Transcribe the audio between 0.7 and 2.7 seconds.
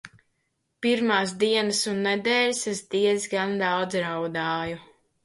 Pirmās dienas un nedēļas